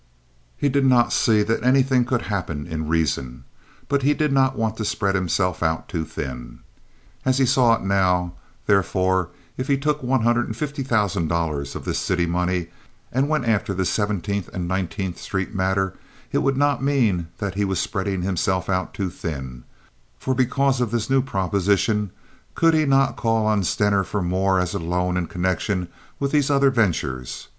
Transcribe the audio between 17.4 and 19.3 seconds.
he was spreading himself out too